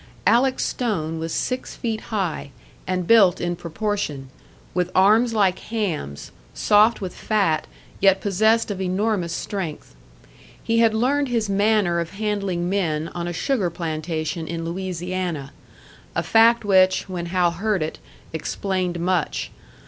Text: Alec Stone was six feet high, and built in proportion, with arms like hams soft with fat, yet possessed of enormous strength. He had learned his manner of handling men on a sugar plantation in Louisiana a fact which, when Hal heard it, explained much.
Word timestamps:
Alec 0.25 0.59
Stone 0.59 1.19
was 1.19 1.31
six 1.31 1.75
feet 1.75 2.01
high, 2.09 2.49
and 2.87 3.05
built 3.05 3.39
in 3.39 3.55
proportion, 3.55 4.29
with 4.73 4.89
arms 4.95 5.31
like 5.35 5.59
hams 5.59 6.31
soft 6.55 7.01
with 7.01 7.13
fat, 7.13 7.67
yet 7.99 8.19
possessed 8.19 8.71
of 8.71 8.81
enormous 8.81 9.31
strength. 9.31 9.93
He 10.63 10.79
had 10.79 10.95
learned 10.95 11.27
his 11.27 11.51
manner 11.51 11.99
of 11.99 12.13
handling 12.13 12.67
men 12.67 13.09
on 13.13 13.27
a 13.27 13.31
sugar 13.31 13.69
plantation 13.69 14.47
in 14.47 14.65
Louisiana 14.65 15.53
a 16.15 16.23
fact 16.23 16.65
which, 16.65 17.07
when 17.07 17.27
Hal 17.27 17.51
heard 17.51 17.83
it, 17.83 17.99
explained 18.33 18.99
much. 18.99 19.51